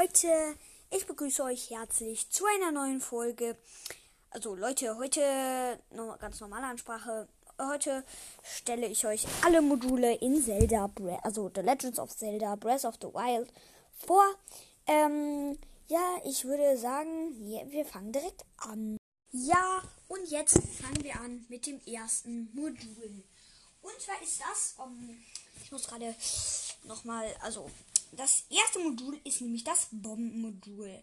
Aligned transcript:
Leute, 0.00 0.54
ich 0.90 1.06
begrüße 1.06 1.42
euch 1.42 1.70
herzlich 1.70 2.30
zu 2.30 2.44
einer 2.44 2.70
neuen 2.70 3.00
Folge. 3.00 3.56
Also 4.30 4.54
Leute, 4.54 4.96
heute 4.96 5.80
noch 5.90 6.18
ganz 6.20 6.38
normale 6.40 6.66
Ansprache. 6.66 7.26
Heute 7.60 8.04
stelle 8.44 8.86
ich 8.86 9.06
euch 9.06 9.26
alle 9.44 9.60
Module 9.60 10.14
in 10.16 10.40
Zelda, 10.40 10.88
also 11.22 11.50
The 11.52 11.62
Legends 11.62 11.98
of 11.98 12.16
Zelda 12.16 12.54
Breath 12.54 12.84
of 12.84 12.94
the 13.00 13.08
Wild 13.08 13.52
vor. 14.06 14.22
Ähm, 14.86 15.58
ja, 15.88 16.20
ich 16.24 16.44
würde 16.44 16.76
sagen, 16.76 17.34
wir 17.36 17.84
fangen 17.84 18.12
direkt 18.12 18.44
an. 18.58 18.98
Ja, 19.32 19.82
und 20.06 20.30
jetzt 20.30 20.60
fangen 20.80 21.02
wir 21.02 21.18
an 21.18 21.44
mit 21.48 21.66
dem 21.66 21.80
ersten 21.86 22.50
Modul. 22.54 23.24
Und 23.82 24.00
zwar 24.00 24.22
ist 24.22 24.40
das, 24.40 24.74
um, 24.78 25.24
ich 25.64 25.72
muss 25.72 25.88
gerade 25.88 26.14
nochmal, 26.84 27.34
also 27.40 27.68
das 28.12 28.44
erste 28.50 28.78
Modul 28.80 29.20
ist 29.24 29.40
nämlich 29.40 29.64
das 29.64 29.88
Bombenmodul. 29.90 31.02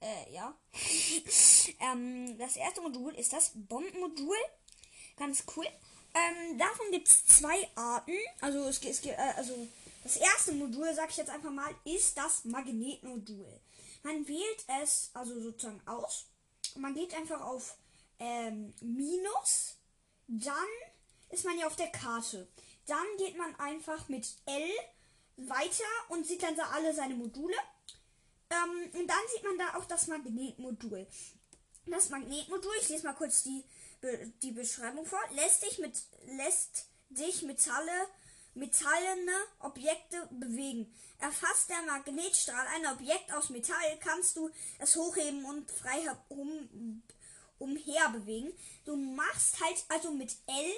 Äh, 0.00 0.32
ja. 0.32 0.56
ähm, 1.80 2.38
das 2.38 2.56
erste 2.56 2.80
Modul 2.80 3.14
ist 3.14 3.32
das 3.32 3.52
Bombenmodul. 3.54 4.36
Ganz 5.16 5.44
cool. 5.56 5.66
Ähm, 6.14 6.58
davon 6.58 6.90
gibt 6.90 7.08
es 7.08 7.26
zwei 7.26 7.68
Arten. 7.74 8.16
Also 8.40 8.64
es, 8.68 8.82
es 8.82 9.04
äh, 9.04 9.14
also 9.36 9.66
das 10.02 10.16
erste 10.16 10.52
Modul, 10.52 10.94
sag 10.94 11.10
ich 11.10 11.16
jetzt 11.16 11.30
einfach 11.30 11.50
mal, 11.50 11.74
ist 11.84 12.16
das 12.16 12.44
Magnetmodul. 12.44 13.60
Man 14.02 14.26
wählt 14.28 14.64
es 14.82 15.10
also 15.14 15.40
sozusagen 15.40 15.80
aus. 15.86 16.26
Man 16.76 16.94
geht 16.94 17.14
einfach 17.14 17.40
auf 17.40 17.76
ähm, 18.18 18.72
Minus. 18.80 19.76
Dann 20.28 20.68
ist 21.30 21.44
man 21.44 21.58
ja 21.58 21.66
auf 21.66 21.76
der 21.76 21.88
Karte. 21.88 22.48
Dann 22.86 23.06
geht 23.18 23.36
man 23.36 23.54
einfach 23.56 24.08
mit 24.08 24.26
L 24.46 24.70
weiter 25.36 25.84
und 26.08 26.26
sieht 26.26 26.42
dann 26.42 26.56
da 26.56 26.70
alle 26.70 26.94
seine 26.94 27.14
Module. 27.14 27.56
Ähm, 28.50 29.00
und 29.00 29.06
dann 29.06 29.18
sieht 29.34 29.44
man 29.44 29.58
da 29.58 29.76
auch 29.76 29.84
das 29.86 30.06
Magnetmodul. 30.06 31.06
Das 31.86 32.10
Magnetmodul, 32.10 32.72
ich 32.80 32.88
lese 32.88 33.06
mal 33.06 33.14
kurz 33.14 33.42
die, 33.42 33.64
die 34.42 34.52
Beschreibung 34.52 35.06
vor, 35.06 35.20
lässt 35.34 35.62
dich 35.62 35.78
mit 35.78 35.94
lässt 36.26 36.86
dich 37.10 37.42
Metalle 37.42 38.08
metallene 38.56 39.32
Objekte 39.60 40.28
bewegen. 40.30 40.92
Erfasst 41.18 41.68
der 41.70 41.82
Magnetstrahl 41.82 42.66
ein 42.74 42.86
Objekt 42.94 43.32
aus 43.32 43.50
Metall, 43.50 43.98
kannst 44.00 44.36
du 44.36 44.50
es 44.78 44.96
hochheben 44.96 45.44
und 45.44 45.70
frei 45.70 46.00
um, 46.28 47.02
umher 47.58 48.08
bewegen. 48.10 48.52
Du 48.84 48.96
machst 48.96 49.60
halt 49.60 49.84
also 49.88 50.10
mit 50.10 50.34
L 50.46 50.72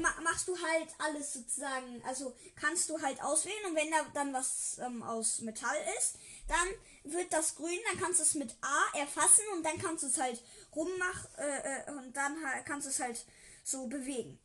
machst 0.00 0.48
du 0.48 0.56
halt 0.56 0.88
alles 0.98 1.32
sozusagen, 1.32 2.02
also 2.06 2.34
kannst 2.56 2.88
du 2.90 3.00
halt 3.00 3.22
auswählen 3.22 3.66
und 3.66 3.76
wenn 3.76 3.90
da 3.90 4.04
dann 4.14 4.32
was 4.32 4.78
ähm, 4.78 5.02
aus 5.02 5.40
Metall 5.40 5.76
ist, 5.98 6.16
dann 6.48 7.12
wird 7.12 7.32
das 7.32 7.56
grün, 7.56 7.78
dann 7.90 8.00
kannst 8.00 8.20
du 8.20 8.24
es 8.24 8.34
mit 8.34 8.54
A 8.60 8.98
erfassen 8.98 9.44
und 9.54 9.64
dann 9.64 9.78
kannst 9.78 10.02
du 10.02 10.08
es 10.08 10.18
halt 10.18 10.42
rummachen 10.74 11.28
äh, 11.38 11.80
äh, 11.80 11.90
und 11.92 12.16
dann 12.16 12.36
kannst 12.64 12.86
du 12.86 12.90
es 12.90 13.00
halt 13.00 13.24
so 13.62 13.86
bewegen. 13.86 14.38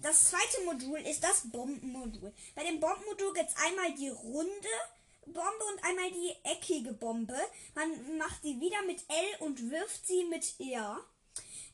Das 0.00 0.30
zweite 0.30 0.64
Modul 0.64 0.98
ist 1.00 1.22
das 1.22 1.42
Bombenmodul. 1.50 2.32
Bei 2.54 2.64
dem 2.64 2.80
Bombenmodul 2.80 3.34
gibt 3.34 3.50
es 3.50 3.56
einmal 3.56 3.94
die 3.94 4.08
runde 4.08 4.68
Bombe 5.26 5.64
und 5.72 5.84
einmal 5.84 6.10
die 6.10 6.34
eckige 6.42 6.92
Bombe. 6.92 7.38
Man 7.74 8.18
macht 8.18 8.42
die 8.42 8.60
wieder 8.60 8.82
mit 8.82 9.04
L 9.08 9.46
und 9.46 9.70
wirft 9.70 10.06
sie 10.06 10.24
mit 10.24 10.58
R. 10.58 10.98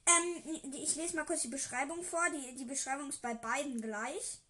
Ähm, 0.09 0.61
ich 0.73 0.97
lese 0.97 1.17
mal 1.17 1.25
kurz 1.25 1.43
die 1.43 1.49
Beschreibung 1.49 2.03
vor. 2.03 2.25
Die, 2.31 2.57
die 2.57 2.65
Beschreibung 2.65 3.09
ist 3.11 3.23
bei 3.23 3.35
beiden 3.35 3.81
gleich. 3.81 4.41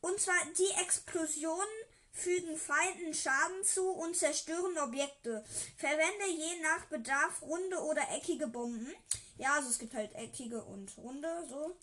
Und 0.00 0.20
zwar 0.20 0.36
die 0.56 0.82
Explosionen 0.82 1.68
fügen 2.12 2.56
Feinden 2.56 3.14
Schaden 3.14 3.64
zu 3.64 3.88
und 3.90 4.16
zerstören 4.16 4.76
Objekte. 4.78 5.44
Verwende 5.76 6.26
je 6.28 6.60
nach 6.62 6.86
Bedarf 6.86 7.42
runde 7.42 7.78
oder 7.78 8.02
eckige 8.10 8.46
Bomben. 8.46 8.92
Ja, 9.38 9.54
also 9.54 9.68
es 9.70 9.78
gibt 9.78 9.94
halt 9.94 10.14
eckige 10.14 10.62
und 10.64 10.96
runde, 10.98 11.46
so. 11.48 11.76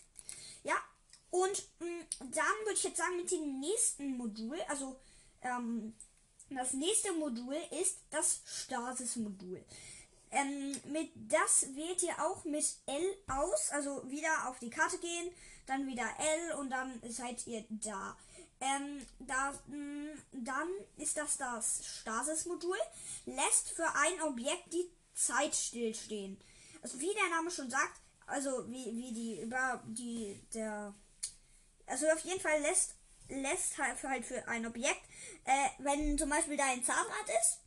Ja, 0.62 0.76
und 1.30 1.62
mh, 1.80 1.86
mm, 1.86 2.06
dann 2.20 2.56
würde 2.64 2.74
ich 2.74 2.84
jetzt 2.84 2.98
sagen, 2.98 3.16
mit 3.16 3.30
dem 3.30 3.60
nächsten 3.60 4.16
Modul, 4.16 4.58
also 4.68 5.00
ähm, 5.42 5.94
das 6.50 6.72
nächste 6.72 7.12
Modul 7.12 7.56
ist 7.82 7.98
das 8.10 8.40
Stasis-Modul. 8.44 9.64
Ähm, 10.30 10.76
mit 10.92 11.10
das 11.14 11.74
wählt 11.74 12.02
ihr 12.02 12.14
auch 12.22 12.44
mit 12.44 12.64
L 12.86 13.16
aus, 13.28 13.70
also 13.70 14.10
wieder 14.10 14.48
auf 14.48 14.58
die 14.58 14.70
Karte 14.70 14.98
gehen, 14.98 15.30
dann 15.66 15.86
wieder 15.86 16.06
L 16.18 16.52
und 16.58 16.70
dann 16.70 17.00
seid 17.08 17.46
ihr 17.46 17.64
da. 17.68 18.16
Ähm, 18.60 19.06
da, 19.20 19.52
mh, 19.68 19.76
mm, 19.76 20.18
dann 20.32 20.68
ist 20.96 21.16
das 21.16 21.36
das 21.36 21.84
Stasis-Modul, 22.00 22.76
lässt 23.26 23.70
für 23.70 23.88
ein 23.94 24.22
Objekt 24.22 24.72
die 24.72 24.90
Zeit 25.14 25.54
stillstehen. 25.54 26.38
Also 26.82 27.00
wie 27.00 27.14
der 27.14 27.28
Name 27.30 27.50
schon 27.50 27.70
sagt, 27.70 28.00
also 28.26 28.68
wie, 28.70 28.86
wie 28.96 29.12
die 29.12 29.40
über 29.40 29.82
die 29.86 30.40
der 30.52 30.94
also 31.86 32.06
auf 32.08 32.20
jeden 32.20 32.40
Fall 32.40 32.60
lässt 32.60 32.94
lässt 33.28 33.78
halt 33.78 33.98
für, 33.98 34.08
halt 34.08 34.24
für 34.24 34.46
ein 34.48 34.66
Objekt, 34.66 35.02
äh, 35.44 35.68
wenn 35.78 36.16
zum 36.16 36.30
Beispiel 36.30 36.56
da 36.56 36.64
ein 36.64 36.84
Zahnrad 36.84 37.28
ist, 37.40 37.58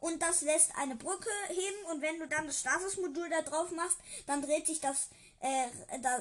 und 0.00 0.20
das 0.20 0.42
lässt 0.42 0.74
eine 0.76 0.96
Brücke 0.96 1.30
heben 1.48 1.84
und 1.90 2.02
wenn 2.02 2.18
du 2.18 2.26
dann 2.26 2.46
das 2.46 2.60
Stasis-Modul 2.60 3.28
da 3.28 3.42
drauf 3.42 3.70
machst, 3.72 3.98
dann 4.26 4.42
dreht 4.42 4.66
sich 4.66 4.80
das, 4.80 5.08
äh, 5.40 5.66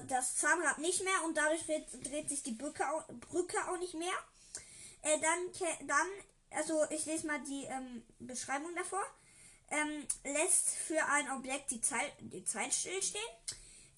das 0.07 0.38
Zahnrad 0.38 0.79
nicht 0.79 1.03
mehr 1.03 1.23
und 1.25 1.38
dadurch 1.38 1.66
dreht, 1.66 1.88
dreht 2.03 2.29
sich 2.29 2.44
die 2.44 2.51
Brücke 2.51 2.89
auch, 2.89 3.06
Brücke 3.31 3.57
auch 3.69 3.78
nicht 3.78 3.94
mehr. 3.94 4.13
Äh, 5.01 5.18
dann, 5.19 5.88
dann, 5.88 6.07
also 6.51 6.85
ich 6.89 7.06
lese 7.06 7.28
mal 7.28 7.39
die 7.41 7.66
ähm, 7.66 8.03
Beschreibung 8.19 8.75
davor. 8.75 9.03
Ähm, 9.72 10.07
lässt 10.23 10.69
für 10.69 11.06
ein 11.06 11.29
Objekt 11.31 11.69
die 11.69 11.81
Zeit, 11.81 12.12
die 12.19 12.44
Zeit 12.44 12.73
stillstehen. 12.73 13.22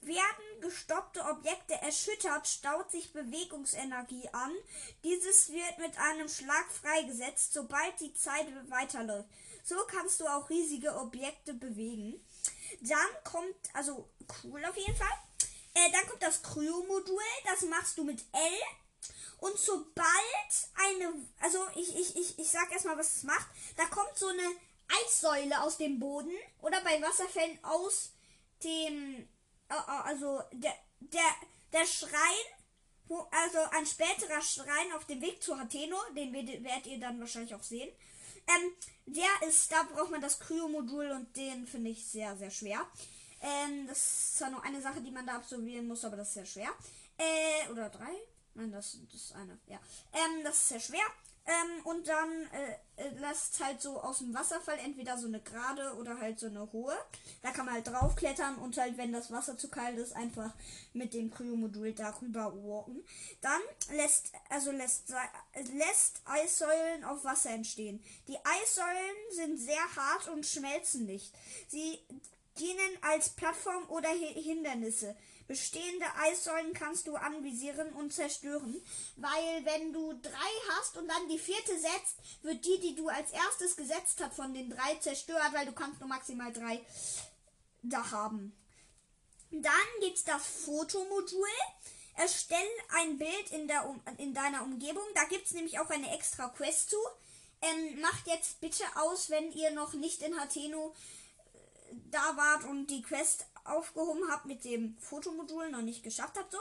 Werden 0.01 0.62
gestoppte 0.62 1.23
Objekte 1.25 1.75
erschüttert, 1.75 2.47
staut 2.47 2.89
sich 2.91 3.13
Bewegungsenergie 3.13 4.28
an. 4.31 4.51
Dieses 5.03 5.50
wird 5.50 5.78
mit 5.78 5.97
einem 5.97 6.28
Schlag 6.28 6.66
freigesetzt, 6.72 7.53
sobald 7.53 8.00
die 8.00 8.13
Zeit 8.13 8.47
weiterläuft. 8.69 9.29
So 9.63 9.75
kannst 9.88 10.19
du 10.19 10.28
auch 10.28 10.50
riesige 10.50 10.95
Objekte 10.95 11.53
bewegen. 11.53 12.25
Dann 12.81 13.23
kommt, 13.23 13.56
also 13.73 14.09
cool 14.44 14.63
auf 14.66 14.75
jeden 14.75 14.95
Fall. 14.95 15.17
Äh, 15.73 15.91
dann 15.91 16.07
kommt 16.07 16.23
das 16.23 16.41
Kryo-Modul. 16.41 17.22
Das 17.45 17.61
machst 17.61 17.97
du 17.97 18.03
mit 18.03 18.23
L. 18.31 18.59
Und 19.38 19.57
sobald 19.57 20.06
eine, 20.75 21.13
also 21.40 21.59
ich, 21.75 21.95
ich, 21.95 22.16
ich, 22.16 22.40
ich 22.40 22.50
sag 22.50 22.72
erstmal, 22.72 22.97
was 22.97 23.17
es 23.17 23.23
macht. 23.23 23.47
Da 23.75 23.85
kommt 23.85 24.16
so 24.16 24.28
eine 24.28 24.47
Eissäule 25.06 25.61
aus 25.61 25.78
dem 25.78 26.00
Boden 26.00 26.34
oder 26.61 26.81
bei 26.81 27.01
Wasserfällen 27.01 27.57
aus 27.63 28.11
dem, 28.63 29.28
also 29.78 30.42
der, 30.52 30.74
der, 31.00 31.36
der 31.74 31.86
Schrein, 31.86 32.12
wo, 33.08 33.28
also 33.32 33.59
ein 33.72 33.86
späterer 33.86 34.42
Schrein 34.42 34.92
auf 34.96 35.06
dem 35.06 35.22
Weg 35.22 35.42
zu 35.42 35.58
Hateno, 35.58 35.98
den 36.16 36.34
werdet 36.34 36.88
ihr 36.88 37.00
dann 37.00 37.20
wahrscheinlich 37.20 37.56
auch 37.56 37.64
sehen. 37.64 37.90
Ähm, 38.48 38.74
der 39.06 39.48
ist, 39.48 39.72
da 39.72 39.84
braucht 39.84 40.12
man 40.12 40.22
das 40.22 40.40
Kryo-Modul 40.40 41.12
und 41.12 41.36
den 41.36 41.68
finde 41.68 41.92
ich 41.92 42.06
sehr, 42.06 42.36
sehr 42.38 42.52
schwer. 42.52 42.86
Ähm, 43.42 43.88
das 43.88 43.98
ist 43.98 44.38
zwar 44.38 44.50
nur 44.52 44.64
eine 44.64 44.82
Sache, 44.82 45.02
die 45.02 45.12
man 45.12 45.26
da 45.26 45.36
absolvieren 45.36 45.88
muss, 45.88 46.06
aber 46.06 46.18
das 46.18 46.30
ist 46.30 46.34
sehr 46.36 46.46
schwer. 46.46 46.70
Äh, 47.18 47.70
oder 47.72 47.90
drei? 47.90 48.14
Nein, 48.53 48.72
das, 48.72 48.98
das 49.06 49.14
ist 49.14 49.34
eine. 49.34 49.59
Ja. 49.68 49.80
Ähm, 50.14 50.44
das 50.44 50.56
ist 50.56 50.70
sehr 50.70 50.80
schwer. 50.80 51.06
Ähm, 51.51 51.85
und 51.85 52.07
dann 52.07 52.29
äh, 52.53 53.01
äh, 53.01 53.09
lässt 53.19 53.62
halt 53.62 53.81
so 53.81 54.00
aus 54.00 54.19
dem 54.19 54.34
Wasserfall 54.34 54.78
entweder 54.79 55.17
so 55.17 55.28
eine 55.28 55.41
gerade 55.41 55.95
oder 55.95 56.17
halt 56.19 56.39
so 56.39 56.47
eine 56.47 56.72
hohe. 56.72 56.95
Da 57.41 57.52
kann 57.52 57.66
man 57.66 57.76
halt 57.76 57.87
draufklettern 57.87 58.55
und 58.55 58.78
halt, 58.78 58.97
wenn 58.97 59.11
das 59.11 59.31
Wasser 59.31 59.58
zu 59.58 59.70
kalt 59.70 59.97
ist, 59.97 60.16
einfach 60.16 60.53
mit 60.93 61.14
dem 61.14 61.29
Kryomodul 61.29 61.93
darüber 61.93 62.53
walken. 62.55 63.03
Dann 63.41 63.61
lässt, 63.96 64.31
also 64.49 64.72
lässt, 64.72 65.14
lässt 65.73 66.22
Eissäulen 66.26 67.03
auf 67.03 67.26
Wasser 67.26 67.49
entstehen. 67.49 68.02
Die 68.28 68.37
Eissäulen 68.37 69.16
sind 69.31 69.58
sehr 69.58 69.96
hart 69.96 70.29
und 70.29 70.46
schmelzen 70.46 71.05
nicht. 71.05 71.34
Sie 71.67 71.99
dienen 72.59 72.98
als 73.02 73.30
Plattform 73.30 73.90
oder 73.90 74.09
Hindernisse. 74.09 75.16
Bestehende 75.48 76.06
Eissäulen 76.16 76.74
kannst 76.74 77.08
du 77.08 77.16
anvisieren 77.16 77.92
und 77.94 78.14
zerstören, 78.14 78.82
weil 79.18 79.66
wenn 79.66 79.92
du 79.92 80.14
drei 80.14 80.53
hast 80.70 80.96
und 80.98 81.09
dann 81.09 81.28
die 81.28 81.40
vierte 81.40 81.78
setzt, 81.78 82.18
wird 82.42 82.64
die, 82.64 82.80
die 82.80 82.96
du 82.96 83.09
als 83.09 83.32
erstes 83.32 83.76
gesetzt 83.76 84.22
hast, 84.24 84.36
von 84.36 84.53
den 84.53 84.70
drei 84.70 84.96
zerstört, 84.96 85.52
weil 85.52 85.66
du 85.66 85.74
kannst 85.74 86.00
nur 86.00 86.08
maximal 86.08 86.53
drei 86.53 86.80
da 87.82 88.12
haben. 88.12 88.56
Dann 89.52 89.72
gibt's 90.00 90.24
das 90.24 90.46
Fotomodul. 90.46 91.48
Erstell 92.16 92.58
ein 93.02 93.18
Bild 93.18 93.52
in, 93.52 93.68
der, 93.68 93.94
in 94.18 94.34
deiner 94.34 94.64
Umgebung. 94.64 95.03
Da 95.16 95.26
gibt's 95.26 95.52
nämlich 95.52 95.80
auch 95.80 95.90
eine 95.90 96.16
extra 96.16 96.48
Quest 96.50 96.92
zu. 96.92 96.98
Ähm, 97.62 98.00
macht 98.00 98.26
jetzt 98.28 98.59
bitte 98.62 98.84
aus, 98.96 99.30
wenn 99.30 99.52
ihr 99.52 99.72
noch 99.72 99.94
nicht 99.94 100.22
in 100.22 100.40
Hateno 100.40 100.96
da 102.09 102.35
wart 102.38 102.66
und 102.66 102.88
die 102.88 103.02
Quest 103.02 103.46
aufgehoben 103.64 104.29
habe 104.32 104.47
mit 104.47 104.64
dem 104.66 104.97
Fotomodul 104.99 105.70
noch 105.70 105.82
nicht 105.82 106.03
geschafft 106.03 106.38
habe 106.38 106.47
so. 106.49 106.59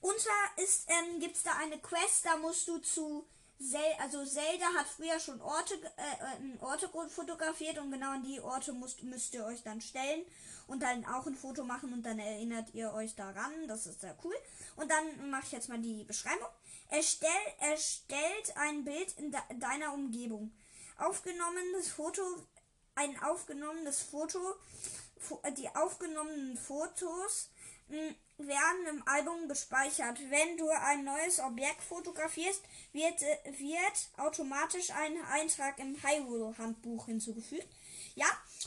Und 0.00 0.18
zwar 0.18 0.64
ist 0.64 0.88
ähm, 0.88 1.20
gibt's 1.20 1.42
da 1.42 1.52
eine 1.62 1.78
Quest, 1.78 2.26
da 2.26 2.36
musst 2.36 2.68
du 2.68 2.78
zu 2.78 3.26
Zel 3.58 3.80
also 3.98 4.24
Zelda 4.24 4.66
hat 4.76 4.86
früher 4.86 5.18
schon 5.18 5.40
Orte, 5.40 5.74
äh, 5.96 6.62
Orte 6.62 6.90
fotografiert 7.08 7.78
und 7.78 7.90
genau 7.90 8.10
an 8.12 8.22
die 8.22 8.40
Orte 8.40 8.72
müsst, 8.74 9.02
müsst 9.02 9.32
ihr 9.34 9.46
euch 9.46 9.62
dann 9.62 9.80
stellen 9.80 10.26
und 10.66 10.82
dann 10.82 11.06
auch 11.06 11.26
ein 11.26 11.34
Foto 11.34 11.64
machen 11.64 11.92
und 11.92 12.02
dann 12.02 12.18
erinnert 12.18 12.74
ihr 12.74 12.92
euch 12.92 13.14
daran. 13.14 13.52
Das 13.66 13.86
ist 13.86 14.02
sehr 14.02 14.16
cool. 14.24 14.34
Und 14.76 14.90
dann 14.90 15.30
mache 15.30 15.44
ich 15.46 15.52
jetzt 15.52 15.68
mal 15.68 15.78
die 15.78 16.04
Beschreibung. 16.04 16.48
Erstell, 16.90 17.30
erstellt 17.58 18.56
ein 18.56 18.84
Bild 18.84 19.12
in 19.18 19.30
de 19.30 19.40
deiner 19.58 19.94
Umgebung. 19.94 20.52
Aufgenommenes 20.98 21.88
Foto, 21.88 22.22
ein 22.96 23.22
aufgenommenes 23.22 24.02
Foto, 24.02 24.40
die 25.56 25.68
aufgenommenen 25.74 26.56
Fotos 26.56 27.50
werden 28.38 28.86
im 28.88 29.06
Album 29.06 29.48
gespeichert. 29.48 30.18
Wenn 30.30 30.56
du 30.56 30.68
ein 30.68 31.04
neues 31.04 31.38
Objekt 31.40 31.82
fotografierst, 31.82 32.62
wird, 32.92 33.20
wird 33.20 34.08
automatisch 34.16 34.90
ein 34.90 35.22
Eintrag 35.26 35.78
im 35.78 35.96
Hyrule-Handbuch 36.02 37.06
hinzugefügt. 37.06 37.68
Ja, 38.14 38.26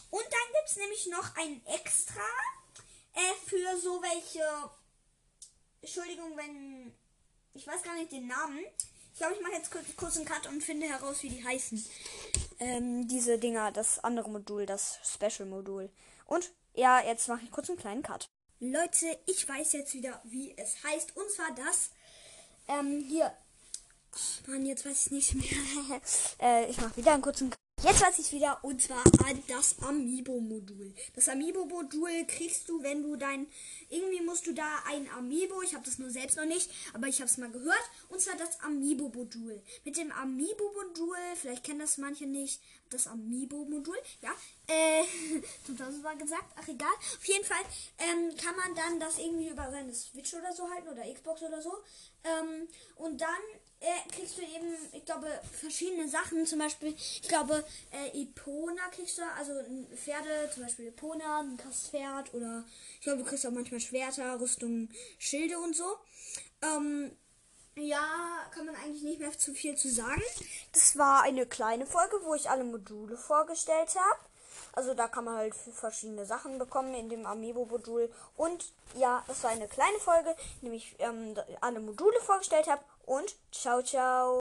und 0.10 0.24
dann 0.24 0.54
gibt 0.56 0.70
es 0.70 0.75
nämlich 0.78 1.08
noch 1.08 1.36
ein 1.36 1.66
Extra 1.66 2.22
äh, 3.14 3.34
für 3.48 3.78
so 3.78 4.02
welche. 4.02 4.44
Entschuldigung, 5.82 6.38
wenn. 6.38 6.94
Ich 7.54 7.66
weiß 7.66 7.84
gar 7.84 7.96
nicht 7.96 8.12
den 8.12 8.28
Namen. 8.28 8.64
Ich 9.19 9.25
glaube, 9.25 9.36
ich 9.36 9.42
mache 9.42 9.56
jetzt 9.56 9.98
kurz, 9.98 10.16
einen 10.16 10.25
Cut 10.25 10.48
und 10.48 10.63
finde 10.63 10.88
heraus, 10.88 11.24
wie 11.24 11.27
die 11.30 11.44
heißen. 11.44 11.86
Ähm, 12.60 13.06
diese 13.06 13.38
Dinger, 13.38 13.69
das 13.74 14.01
andere 14.01 14.30
Modul, 14.30 14.66
das 14.66 14.98
Special-Modul. 15.04 15.89
Und 16.25 16.50
ja, 16.74 17.01
jetzt 17.01 17.27
mache 17.27 17.42
ich 17.44 17.51
kurz 17.51 17.68
einen 17.68 17.77
kleinen 17.77 18.01
Cut. 18.01 18.30
Leute, 18.62 19.19
ich 19.25 19.45
weiß 19.45 19.74
jetzt 19.74 19.94
wieder, 19.94 20.21
wie 20.24 20.57
es 20.57 20.81
heißt. 20.86 21.18
Und 21.18 21.30
zwar 21.31 21.54
das. 21.54 21.89
Ähm, 22.69 23.04
hier. 23.10 23.33
Oh 24.48 24.51
Mann, 24.51 24.66
jetzt 24.66 24.86
weiß 24.86 25.07
ich 25.07 25.12
nicht 25.12 25.36
mehr. 25.36 26.01
äh, 26.42 26.69
ich 26.69 26.77
mache 26.77 26.95
wieder 26.95 27.12
einen 27.12 27.22
kurzen. 27.22 27.54
Jetzt 27.81 28.02
weiß 28.02 28.20
ich 28.20 28.34
wieder, 28.34 28.60
und 28.62 28.81
zwar 28.81 29.02
das 29.48 29.80
Amiibo-Modul. 29.80 30.94
Das 31.16 31.30
Amiibo-Modul 31.30 32.26
kriegst 32.28 32.68
du, 32.68 32.84
wenn 32.84 33.04
du 33.04 33.16
dein. 33.16 33.48
Irgendwie 33.90 34.22
musst 34.22 34.48
du 34.48 34.54
da 34.54 34.68
ein 34.86 35.10
Amiibo, 35.12 35.62
ich 35.62 35.74
habe 35.76 35.86
das 35.86 35.98
nur 35.98 36.10
selbst 36.10 36.36
noch 36.36 36.46
nicht, 36.46 36.70
aber 36.94 37.08
ich 37.08 37.22
habe 37.22 37.30
es 37.30 37.38
mal 37.38 37.50
gehört, 37.50 37.90
und 38.10 38.20
zwar 38.20 38.36
das 38.36 38.60
Amiibo-Modul. 38.60 39.62
Mit 39.86 39.96
dem 39.96 40.12
Amiibo-Modul, 40.12 41.16
vielleicht 41.36 41.64
kennen 41.64 41.80
das 41.80 41.98
manche 41.98 42.26
nicht, 42.26 42.62
das 42.90 43.08
Amiibo-Modul, 43.08 43.98
ja, 44.22 44.32
äh, 44.68 45.04
das 45.78 46.04
war 46.04 46.18
gesagt, 46.18 46.52
ach 46.58 46.68
egal. 46.68 46.94
Auf 47.18 47.25
jeden 47.25 47.46
Fall 47.46 47.64
ähm, 47.98 48.36
kann 48.36 48.58
man 48.58 48.75
dann 48.75 49.00
das 49.00 49.18
irgendwie 49.20 49.48
über 49.48 49.72
seine 49.72 49.94
Switch 49.94 50.34
oder 50.34 50.52
so 50.52 50.70
halten 50.70 50.90
oder 50.90 51.12
Xbox 51.14 51.44
oder 51.44 51.62
so. 51.62 51.72
Ähm, 52.25 52.68
und 52.98 53.22
dann 53.22 53.40
äh, 53.80 54.10
kriegst 54.12 54.38
du 54.38 54.42
eben, 54.42 54.76
ich 54.92 55.06
glaube, 55.06 55.28
verschiedene 55.52 56.08
Sachen. 56.08 56.46
Zum 56.46 56.60
Beispiel, 56.60 56.94
ich 56.98 57.28
glaube, 57.28 57.64
äh, 57.92 58.22
Epona 58.22 58.81
kriegst 58.92 59.18
du, 59.18 59.22
also 59.38 59.54
Pferde, 59.96 60.50
zum 60.54 60.64
Beispiel 60.64 60.88
Epona, 60.88 61.40
ein 61.40 61.60
Pferd 61.60 62.34
oder 62.34 62.66
ich 62.96 63.02
glaube, 63.02 63.20
du 63.20 63.26
kriegst 63.26 63.46
auch 63.46 63.52
manchmal 63.52 63.80
Schwerter, 63.80 64.40
Rüstung, 64.40 64.90
Schilde 65.18 65.60
und 65.60 65.76
so. 65.76 65.98
Ähm, 66.62 67.12
ja, 67.76 68.06
kann 68.52 68.66
man 68.66 68.76
eigentlich 68.76 69.04
nicht 69.04 69.20
mehr 69.20 69.31
zu 69.38 69.54
viel 69.54 69.76
zu 69.78 69.90
sagen. 69.90 70.22
Das 70.74 70.98
war 70.98 71.24
eine 71.24 71.46
kleine 71.46 71.86
Folge, 71.86 72.18
wo 72.24 72.36
ich 72.36 72.50
alle 72.50 72.66
Module 72.66 73.16
vorgestellt 73.16 73.96
habe. 73.96 74.20
Also 74.74 74.94
da 74.94 75.08
kann 75.08 75.25
man 75.25 75.36
halt 75.36 75.56
verschiedene 75.56 76.25
Sachen 76.25 76.58
bekommen 76.58 76.94
in 76.94 77.10
dem 77.10 77.25
Amiibo-Modul. 77.25 78.12
Und 78.36 78.74
ja, 78.96 79.24
das 79.28 79.44
war 79.44 79.52
eine 79.52 79.68
kleine 79.68 80.00
Folge, 80.00 80.36
in 80.62 80.68
dem 80.68 80.74
ich 80.74 80.96
ähm, 81.00 81.36
alle 81.62 81.80
Module 81.80 82.20
vorgestellt 82.22 82.68
habe. 82.68 82.82
Und 83.10 83.36
ciao, 83.52 83.82
ciao. 83.82 84.38